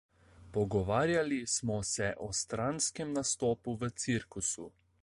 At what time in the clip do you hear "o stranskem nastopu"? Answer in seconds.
2.29-3.79